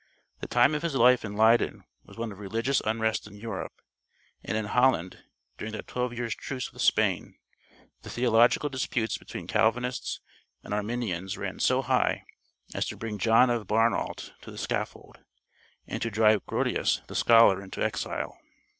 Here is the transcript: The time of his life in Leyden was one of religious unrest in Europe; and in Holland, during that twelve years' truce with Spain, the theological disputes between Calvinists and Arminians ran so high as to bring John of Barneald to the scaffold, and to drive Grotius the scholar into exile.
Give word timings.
The 0.39 0.47
time 0.47 0.73
of 0.73 0.81
his 0.81 0.95
life 0.95 1.23
in 1.23 1.35
Leyden 1.37 1.83
was 2.05 2.17
one 2.17 2.31
of 2.31 2.39
religious 2.39 2.81
unrest 2.83 3.27
in 3.27 3.35
Europe; 3.35 3.83
and 4.43 4.57
in 4.57 4.65
Holland, 4.65 5.23
during 5.59 5.73
that 5.73 5.85
twelve 5.85 6.11
years' 6.11 6.33
truce 6.33 6.73
with 6.73 6.81
Spain, 6.81 7.35
the 8.01 8.09
theological 8.09 8.67
disputes 8.67 9.19
between 9.19 9.45
Calvinists 9.45 10.19
and 10.63 10.73
Arminians 10.73 11.37
ran 11.37 11.59
so 11.59 11.83
high 11.83 12.25
as 12.73 12.87
to 12.87 12.97
bring 12.97 13.19
John 13.19 13.51
of 13.51 13.67
Barneald 13.67 14.31
to 14.41 14.49
the 14.49 14.57
scaffold, 14.57 15.19
and 15.85 16.01
to 16.01 16.09
drive 16.09 16.47
Grotius 16.47 17.01
the 17.05 17.13
scholar 17.13 17.61
into 17.61 17.83
exile. 17.83 18.39